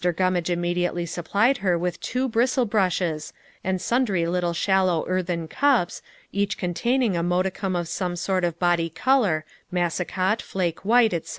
[0.03, 6.57] Gummage immediately supplied her with two bristle brushes, and sundry little shallow earthen cups, each
[6.57, 11.29] containing a modicum of some sort of body color, massicot, flake white, etc.